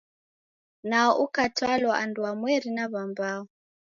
Nao 0.89 1.11
ukatalwa 1.23 1.93
andwamweri 2.03 2.69
na 2.75 2.85
w'ambao. 2.91 3.43